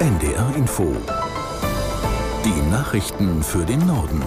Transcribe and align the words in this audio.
NDR 0.00 0.54
Info. 0.56 0.96
Die 2.42 2.70
Nachrichten 2.70 3.42
für 3.42 3.66
den 3.66 3.86
Norden. 3.86 4.24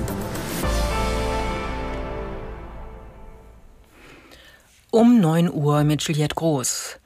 Um 4.91 5.20
9 5.20 5.51
Uhr 5.51 5.83
mit 5.83 6.04
Juliette 6.04 6.36
Groß. 6.36 6.99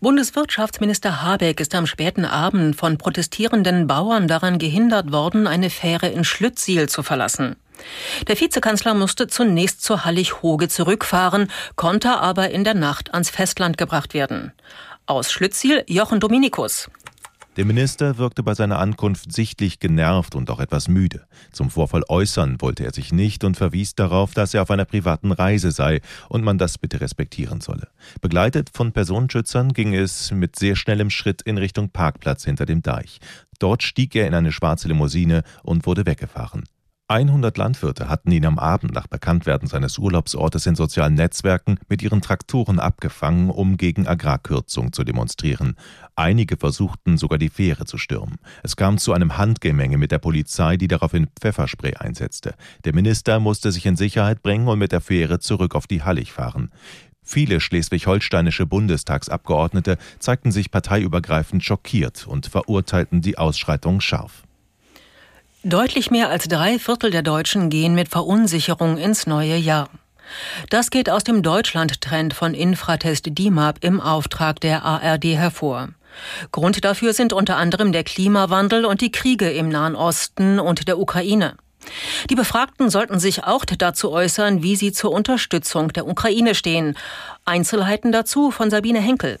Bundeswirtschaftsminister 0.00 1.22
Habeck 1.22 1.60
ist 1.60 1.76
am 1.76 1.86
späten 1.86 2.24
Abend 2.24 2.74
von 2.74 2.98
protestierenden 2.98 3.86
Bauern 3.86 4.26
daran 4.26 4.58
gehindert 4.58 5.12
worden, 5.12 5.46
eine 5.46 5.70
Fähre 5.70 6.08
in 6.08 6.24
Schlüttsiel 6.24 6.88
zu 6.88 7.04
verlassen. 7.04 7.54
Der 8.26 8.40
Vizekanzler 8.40 8.94
musste 8.94 9.28
zunächst 9.28 9.84
zur 9.84 10.04
Hallig-Hoge 10.04 10.66
zurückfahren, 10.66 11.52
konnte 11.76 12.18
aber 12.18 12.50
in 12.50 12.64
der 12.64 12.74
Nacht 12.74 13.14
ans 13.14 13.30
Festland 13.30 13.78
gebracht 13.78 14.12
werden. 14.12 14.52
Aus 15.06 15.32
Schlüttsiel 15.32 15.84
Jochen 15.86 16.20
Dominikus. 16.20 16.90
Der 17.58 17.64
Minister 17.64 18.18
wirkte 18.18 18.44
bei 18.44 18.54
seiner 18.54 18.78
Ankunft 18.78 19.32
sichtlich 19.32 19.80
genervt 19.80 20.36
und 20.36 20.48
auch 20.48 20.60
etwas 20.60 20.86
müde. 20.86 21.26
Zum 21.50 21.70
Vorfall 21.70 22.04
äußern 22.08 22.60
wollte 22.60 22.84
er 22.84 22.94
sich 22.94 23.10
nicht 23.10 23.42
und 23.42 23.56
verwies 23.56 23.96
darauf, 23.96 24.32
dass 24.32 24.54
er 24.54 24.62
auf 24.62 24.70
einer 24.70 24.84
privaten 24.84 25.32
Reise 25.32 25.72
sei 25.72 26.00
und 26.28 26.44
man 26.44 26.56
das 26.56 26.78
bitte 26.78 27.00
respektieren 27.00 27.60
solle. 27.60 27.88
Begleitet 28.20 28.70
von 28.72 28.92
Personenschützern 28.92 29.72
ging 29.72 29.92
es 29.92 30.30
mit 30.30 30.54
sehr 30.54 30.76
schnellem 30.76 31.10
Schritt 31.10 31.42
in 31.42 31.58
Richtung 31.58 31.90
Parkplatz 31.90 32.44
hinter 32.44 32.64
dem 32.64 32.80
Deich. 32.80 33.18
Dort 33.58 33.82
stieg 33.82 34.14
er 34.14 34.28
in 34.28 34.34
eine 34.34 34.52
schwarze 34.52 34.86
Limousine 34.86 35.42
und 35.64 35.84
wurde 35.84 36.06
weggefahren. 36.06 36.62
100 37.10 37.56
Landwirte 37.56 38.10
hatten 38.10 38.30
ihn 38.32 38.44
am 38.44 38.58
Abend 38.58 38.92
nach 38.92 39.06
Bekanntwerden 39.06 39.66
seines 39.66 39.96
Urlaubsortes 39.96 40.66
in 40.66 40.74
sozialen 40.74 41.14
Netzwerken 41.14 41.78
mit 41.88 42.02
ihren 42.02 42.20
Traktoren 42.20 42.78
abgefangen, 42.78 43.48
um 43.48 43.78
gegen 43.78 44.06
Agrarkürzung 44.06 44.92
zu 44.92 45.04
demonstrieren. 45.04 45.76
Einige 46.16 46.58
versuchten 46.58 47.16
sogar 47.16 47.38
die 47.38 47.48
Fähre 47.48 47.86
zu 47.86 47.96
stürmen. 47.96 48.36
Es 48.62 48.76
kam 48.76 48.98
zu 48.98 49.14
einem 49.14 49.38
Handgemenge 49.38 49.96
mit 49.96 50.12
der 50.12 50.18
Polizei, 50.18 50.76
die 50.76 50.86
daraufhin 50.86 51.28
Pfefferspray 51.40 51.94
einsetzte. 51.94 52.54
Der 52.84 52.94
Minister 52.94 53.40
musste 53.40 53.72
sich 53.72 53.86
in 53.86 53.96
Sicherheit 53.96 54.42
bringen 54.42 54.68
und 54.68 54.78
mit 54.78 54.92
der 54.92 55.00
Fähre 55.00 55.38
zurück 55.38 55.74
auf 55.74 55.86
die 55.86 56.02
Hallig 56.02 56.32
fahren. 56.32 56.70
Viele 57.22 57.60
schleswig-holsteinische 57.60 58.66
Bundestagsabgeordnete 58.66 59.96
zeigten 60.18 60.52
sich 60.52 60.70
parteiübergreifend 60.70 61.64
schockiert 61.64 62.26
und 62.26 62.48
verurteilten 62.48 63.22
die 63.22 63.38
Ausschreitung 63.38 64.02
scharf. 64.02 64.44
Deutlich 65.68 66.10
mehr 66.10 66.30
als 66.30 66.48
drei 66.48 66.78
Viertel 66.78 67.10
der 67.10 67.20
Deutschen 67.20 67.68
gehen 67.68 67.94
mit 67.94 68.08
Verunsicherung 68.08 68.96
ins 68.96 69.26
neue 69.26 69.56
Jahr. 69.56 69.90
Das 70.70 70.88
geht 70.88 71.10
aus 71.10 71.24
dem 71.24 71.42
Deutschland-Trend 71.42 72.32
von 72.32 72.54
Infratest 72.54 73.26
DIMAP 73.28 73.84
im 73.84 74.00
Auftrag 74.00 74.60
der 74.60 74.82
ARD 74.82 75.24
hervor. 75.24 75.90
Grund 76.52 76.86
dafür 76.86 77.12
sind 77.12 77.34
unter 77.34 77.58
anderem 77.58 77.92
der 77.92 78.02
Klimawandel 78.02 78.86
und 78.86 79.02
die 79.02 79.12
Kriege 79.12 79.50
im 79.50 79.68
Nahen 79.68 79.94
Osten 79.94 80.58
und 80.58 80.88
der 80.88 80.98
Ukraine. 80.98 81.54
Die 82.30 82.34
Befragten 82.34 82.88
sollten 82.88 83.18
sich 83.18 83.44
auch 83.44 83.66
dazu 83.66 84.10
äußern, 84.10 84.62
wie 84.62 84.74
sie 84.74 84.92
zur 84.92 85.12
Unterstützung 85.12 85.92
der 85.92 86.08
Ukraine 86.08 86.54
stehen. 86.54 86.96
Einzelheiten 87.44 88.10
dazu 88.10 88.50
von 88.50 88.70
Sabine 88.70 89.00
Henkel. 89.00 89.38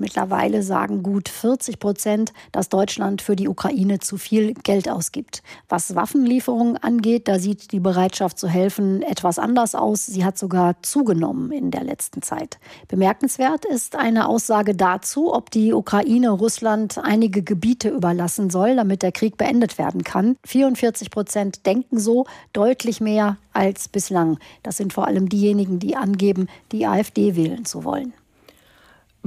Mittlerweile 0.00 0.62
sagen 0.62 1.02
gut 1.02 1.28
40 1.28 1.80
Prozent, 1.80 2.32
dass 2.52 2.68
Deutschland 2.68 3.20
für 3.20 3.34
die 3.34 3.48
Ukraine 3.48 3.98
zu 3.98 4.16
viel 4.16 4.54
Geld 4.54 4.88
ausgibt. 4.88 5.42
Was 5.68 5.96
Waffenlieferungen 5.96 6.76
angeht, 6.76 7.26
da 7.26 7.40
sieht 7.40 7.72
die 7.72 7.80
Bereitschaft 7.80 8.38
zu 8.38 8.46
helfen 8.46 9.02
etwas 9.02 9.40
anders 9.40 9.74
aus. 9.74 10.06
Sie 10.06 10.24
hat 10.24 10.38
sogar 10.38 10.80
zugenommen 10.82 11.50
in 11.50 11.72
der 11.72 11.82
letzten 11.82 12.22
Zeit. 12.22 12.58
Bemerkenswert 12.86 13.64
ist 13.64 13.96
eine 13.96 14.28
Aussage 14.28 14.76
dazu, 14.76 15.34
ob 15.34 15.50
die 15.50 15.72
Ukraine 15.72 16.30
Russland 16.30 16.98
einige 16.98 17.42
Gebiete 17.42 17.88
überlassen 17.88 18.50
soll, 18.50 18.76
damit 18.76 19.02
der 19.02 19.10
Krieg 19.10 19.36
beendet 19.36 19.78
werden 19.78 20.04
kann. 20.04 20.36
44 20.46 21.10
Prozent 21.10 21.66
denken 21.66 21.98
so, 21.98 22.24
deutlich 22.52 23.00
mehr 23.00 23.36
als 23.52 23.88
bislang. 23.88 24.38
Das 24.62 24.76
sind 24.76 24.92
vor 24.92 25.08
allem 25.08 25.28
diejenigen, 25.28 25.80
die 25.80 25.96
angeben, 25.96 26.46
die 26.70 26.86
AfD 26.86 27.34
wählen 27.34 27.64
zu 27.64 27.82
wollen. 27.82 28.12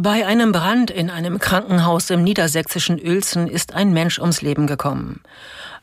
Bei 0.04 0.26
einem 0.26 0.52
Brand 0.52 0.90
in 0.90 1.12
einem 1.12 1.38
Krankenhaus 1.38 2.10
im 2.10 2.24
niedersächsischen 2.24 3.00
Uelzen 3.00 3.46
ist 3.46 3.76
ein 3.76 3.94
Mensch 3.94 4.18
ums 4.18 4.42
Leben 4.42 4.66
gekommen. 4.66 5.22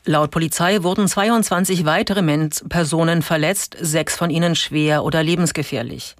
Laut 0.03 0.31
Polizei 0.31 0.83
wurden 0.83 1.07
22 1.07 1.85
weitere 1.85 2.21
Personen 2.67 3.21
verletzt, 3.21 3.77
sechs 3.79 4.17
von 4.17 4.29
ihnen 4.29 4.57
schwer 4.57 5.05
oder 5.05 5.23
lebensgefährlich. 5.23 6.17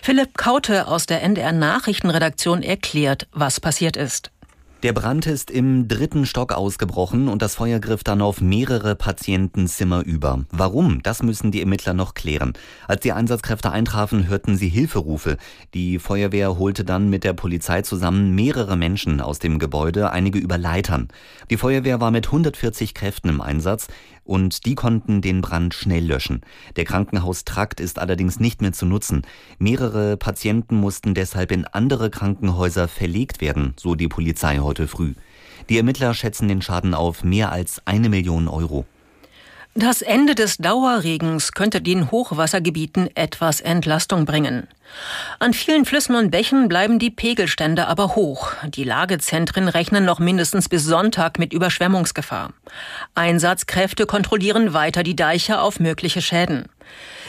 Philipp 0.00 0.38
Kaute 0.38 0.88
aus 0.88 1.04
der 1.04 1.22
NDR 1.22 1.52
Nachrichtenredaktion 1.52 2.62
erklärt, 2.62 3.26
was 3.32 3.60
passiert 3.60 3.98
ist. 3.98 4.30
Der 4.84 4.92
Brand 4.92 5.24
ist 5.24 5.50
im 5.50 5.88
dritten 5.88 6.26
Stock 6.26 6.52
ausgebrochen 6.52 7.28
und 7.28 7.40
das 7.40 7.54
Feuer 7.54 7.78
griff 7.78 8.04
dann 8.04 8.20
auf 8.20 8.42
mehrere 8.42 8.94
Patientenzimmer 8.94 10.04
über. 10.04 10.44
Warum? 10.50 11.02
Das 11.02 11.22
müssen 11.22 11.50
die 11.50 11.60
Ermittler 11.60 11.94
noch 11.94 12.12
klären. 12.12 12.52
Als 12.86 13.00
die 13.00 13.12
Einsatzkräfte 13.12 13.70
eintrafen, 13.72 14.28
hörten 14.28 14.58
sie 14.58 14.68
Hilferufe. 14.68 15.38
Die 15.72 15.98
Feuerwehr 15.98 16.58
holte 16.58 16.84
dann 16.84 17.08
mit 17.08 17.24
der 17.24 17.32
Polizei 17.32 17.80
zusammen 17.80 18.34
mehrere 18.34 18.76
Menschen 18.76 19.22
aus 19.22 19.38
dem 19.38 19.58
Gebäude, 19.58 20.10
einige 20.10 20.38
über 20.38 20.58
Leitern. 20.58 21.08
Die 21.48 21.56
Feuerwehr 21.56 22.02
war 22.02 22.10
mit 22.10 22.26
140 22.26 22.92
Kräften 22.92 23.30
im 23.30 23.40
Einsatz 23.40 23.88
und 24.24 24.64
die 24.66 24.74
konnten 24.74 25.20
den 25.20 25.40
Brand 25.40 25.74
schnell 25.74 26.04
löschen. 26.04 26.40
Der 26.76 26.84
Krankenhaustrakt 26.84 27.78
ist 27.80 27.98
allerdings 27.98 28.40
nicht 28.40 28.62
mehr 28.62 28.72
zu 28.72 28.86
nutzen. 28.86 29.22
Mehrere 29.58 30.16
Patienten 30.16 30.76
mussten 30.76 31.14
deshalb 31.14 31.52
in 31.52 31.66
andere 31.66 32.10
Krankenhäuser 32.10 32.88
verlegt 32.88 33.40
werden, 33.40 33.74
so 33.78 33.94
die 33.94 34.08
Polizei 34.08 34.58
heute 34.58 34.73
früh. 34.88 35.14
Die 35.68 35.78
Ermittler 35.78 36.12
schätzen 36.14 36.48
den 36.48 36.62
Schaden 36.62 36.94
auf 36.94 37.24
mehr 37.24 37.50
als 37.50 37.80
eine 37.86 38.08
Million 38.08 38.48
Euro. 38.48 38.84
Das 39.76 40.02
Ende 40.02 40.36
des 40.36 40.58
Dauerregens 40.58 41.50
könnte 41.50 41.80
den 41.80 42.12
Hochwassergebieten 42.12 43.08
etwas 43.16 43.60
Entlastung 43.60 44.24
bringen. 44.24 44.68
An 45.40 45.52
vielen 45.52 45.84
Flüssen 45.84 46.14
und 46.14 46.30
Bächen 46.30 46.68
bleiben 46.68 47.00
die 47.00 47.10
Pegelstände 47.10 47.88
aber 47.88 48.14
hoch. 48.14 48.52
Die 48.68 48.84
Lagezentren 48.84 49.66
rechnen 49.66 50.04
noch 50.04 50.20
mindestens 50.20 50.68
bis 50.68 50.84
Sonntag 50.84 51.40
mit 51.40 51.52
Überschwemmungsgefahr. 51.52 52.52
Einsatzkräfte 53.16 54.06
kontrollieren 54.06 54.74
weiter 54.74 55.02
die 55.02 55.16
Deiche 55.16 55.60
auf 55.60 55.80
mögliche 55.80 56.22
Schäden. 56.22 56.66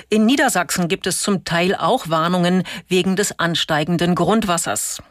In 0.09 0.27
Niedersachsen 0.27 0.87
gibt 0.87 1.07
es 1.07 1.21
zum 1.21 1.45
Teil 1.45 1.73
auch 1.73 2.09
Warnungen 2.09 2.61
wegen 2.87 3.15
des 3.15 3.39
ansteigenden 3.39 4.13
Grundwassers. 4.13 5.01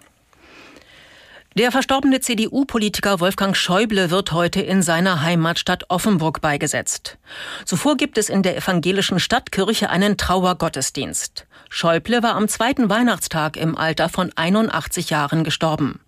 Der 1.57 1.71
verstorbene 1.71 2.19
CDU-Politiker 2.21 3.21
Wolfgang 3.21 3.57
Schäuble 3.57 4.11
wird 4.11 4.33
heute 4.33 4.61
in 4.61 4.83
seiner 4.83 5.23
Heimatstadt 5.23 5.85
Offenburg 5.89 6.41
beigesetzt. 6.41 7.17
Zuvor 7.65 7.97
gibt 7.97 8.19
es 8.19 8.29
in 8.29 8.43
der 8.43 8.57
evangelischen 8.57 9.21
Stadtkirche 9.21 9.89
einen 9.89 10.17
Trauergottesdienst. 10.17 11.47
Schäuble 11.71 12.25
war 12.25 12.35
am 12.35 12.49
zweiten 12.49 12.91
Weihnachtstag 12.91 13.57
im 13.57 13.79
Alter 13.79 14.09
von 14.09 14.33
81 14.35 15.11
Jahren 15.11 15.45
gestorben. 15.45 16.01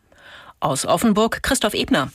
Aus 0.59 0.85
Offenburg 0.85 1.45
Christoph 1.45 1.75
Ebner. 1.75 2.11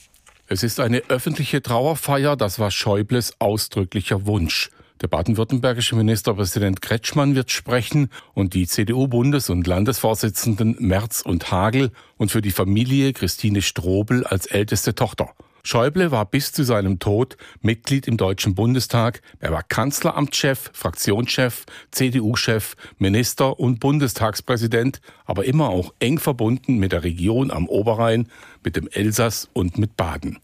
Es 0.47 0.61
ist 0.61 0.81
eine 0.81 0.97
öffentliche 1.07 1.61
Trauerfeier, 1.61 2.35
das 2.35 2.59
war 2.59 2.69
Schäubles 2.69 3.39
ausdrücklicher 3.39 4.25
Wunsch. 4.25 4.71
Der 5.01 5.07
baden-württembergische 5.07 5.95
Ministerpräsident 5.95 6.83
Kretschmann 6.83 7.33
wird 7.33 7.49
sprechen 7.51 8.09
und 8.35 8.53
die 8.53 8.67
CDU-Bundes- 8.67 9.49
und 9.49 9.65
Landesvorsitzenden 9.65 10.75
Merz 10.79 11.21
und 11.21 11.51
Hagel 11.51 11.91
und 12.17 12.29
für 12.29 12.43
die 12.43 12.51
Familie 12.51 13.11
Christine 13.13 13.63
Strobel 13.63 14.27
als 14.27 14.45
älteste 14.45 14.93
Tochter. 14.93 15.31
Schäuble 15.63 16.11
war 16.11 16.25
bis 16.25 16.51
zu 16.51 16.63
seinem 16.63 16.99
Tod 16.99 17.37
Mitglied 17.61 18.07
im 18.07 18.17
Deutschen 18.17 18.53
Bundestag. 18.53 19.21
Er 19.39 19.51
war 19.51 19.63
Kanzleramtschef, 19.63 20.69
Fraktionschef, 20.73 21.65
CDU-Chef, 21.89 22.75
Minister 22.99 23.59
und 23.59 23.79
Bundestagspräsident, 23.79 25.01
aber 25.25 25.45
immer 25.45 25.69
auch 25.69 25.93
eng 25.99 26.19
verbunden 26.19 26.77
mit 26.77 26.91
der 26.91 27.03
Region 27.03 27.49
am 27.49 27.67
Oberrhein, 27.67 28.27
mit 28.63 28.75
dem 28.75 28.87
Elsass 28.87 29.49
und 29.53 29.79
mit 29.79 29.97
Baden. 29.97 30.39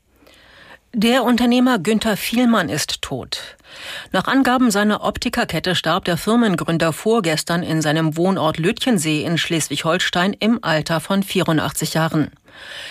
Der 1.00 1.24
Unternehmer 1.24 1.78
Günther 1.78 2.18
Vielmann 2.18 2.70
ist 2.70 3.04
tot. 3.04 3.56
Nach 4.14 4.26
Angaben 4.26 4.72
seiner 4.72 5.04
Optikerkette 5.04 5.76
starb 5.76 6.06
der 6.06 6.18
Firmengründer 6.18 6.92
vorgestern 6.92 7.62
in 7.62 7.84
seinem 7.84 8.18
Wohnort 8.18 8.58
Lütchensee 8.58 9.24
in 9.24 9.38
Schleswig-Holstein 9.38 10.34
im 10.34 10.58
Alter 10.64 11.00
von 11.00 11.22
84 11.22 11.94
Jahren. 11.94 12.32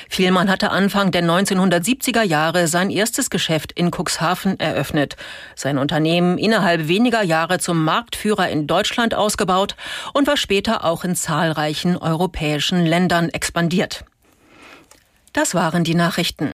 Vielmann 0.08 0.48
hatte 0.48 0.70
Anfang 0.70 1.10
der 1.10 1.24
1970er 1.24 2.22
Jahre 2.22 2.68
sein 2.68 2.90
erstes 2.90 3.28
Geschäft 3.28 3.72
in 3.72 3.90
Cuxhaven 3.90 4.60
eröffnet, 4.60 5.16
sein 5.56 5.76
Unternehmen 5.76 6.38
innerhalb 6.38 6.86
weniger 6.86 7.24
Jahre 7.24 7.58
zum 7.58 7.82
Marktführer 7.82 8.48
in 8.48 8.68
Deutschland 8.68 9.16
ausgebaut 9.16 9.74
und 10.12 10.28
war 10.28 10.36
später 10.36 10.84
auch 10.84 11.02
in 11.02 11.16
zahlreichen 11.16 11.96
europäischen 11.96 12.86
Ländern 12.86 13.30
expandiert. 13.30 14.04
Das 15.32 15.56
waren 15.56 15.82
die 15.82 15.96
Nachrichten. 15.96 16.52